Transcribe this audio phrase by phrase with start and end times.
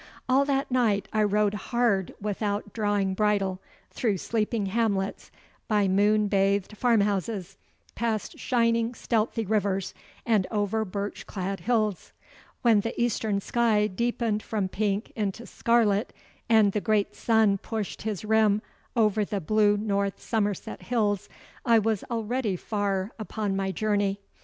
[0.27, 3.59] All that night I rode hard without drawing bridle,
[3.91, 5.29] through sleeping hamlets,
[5.67, 7.55] by moon bathed farmhouses,
[7.93, 9.93] past shining stealthy rivers,
[10.25, 12.13] and over birch clad hills.
[12.63, 16.13] When the eastern sky deepened from pink into scarlet,
[16.49, 18.63] and the great sun pushed his rim
[18.95, 21.29] over the blue north Somerset hills,
[21.63, 24.19] I was already far upon my journey.